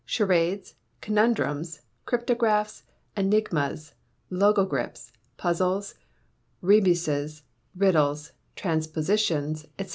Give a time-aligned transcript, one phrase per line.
[0.03, 2.81] Charades, Conundrums, Cryptographs,
[3.15, 3.93] Enigmas,
[4.31, 5.93] Logogriphs, Puzzles,
[6.63, 7.43] Rebuses,
[7.77, 9.89] Riddles, Transpositions, &c.